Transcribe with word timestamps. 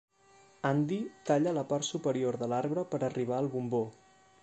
Andy 0.69 0.97
talla 1.29 1.53
la 1.59 1.65
part 1.73 1.89
superior 1.91 2.41
de 2.45 2.51
l'arbre 2.55 2.89
per 2.95 3.05
arribar 3.11 3.41
al 3.43 3.55
bombó. 3.59 3.85